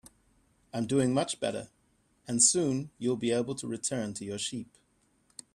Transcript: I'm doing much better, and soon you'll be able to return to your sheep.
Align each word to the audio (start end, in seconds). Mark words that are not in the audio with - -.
I'm 0.73 0.87
doing 0.87 1.13
much 1.13 1.39
better, 1.39 1.67
and 2.27 2.41
soon 2.41 2.89
you'll 2.97 3.17
be 3.17 3.29
able 3.29 3.53
to 3.53 3.67
return 3.67 4.15
to 4.15 4.25
your 4.25 4.39
sheep. 4.39 4.75